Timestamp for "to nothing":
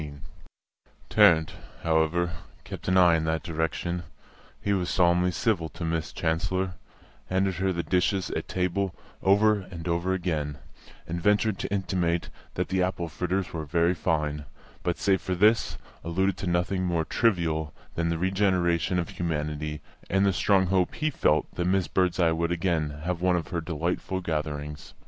16.37-16.83